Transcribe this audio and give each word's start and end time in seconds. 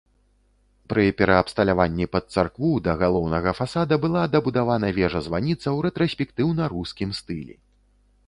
Пры 0.91 1.03
пераабсталяванні 1.17 2.07
пад 2.13 2.25
царкву 2.37 2.71
да 2.87 2.95
галоўнага 3.01 3.53
фасада 3.59 3.95
была 4.05 4.23
дабудавана 4.35 4.89
вежа-званіца 5.01 5.59
ў 5.59 5.77
рэтраспектыўна-рускім 5.89 7.09
стылі. 7.19 7.55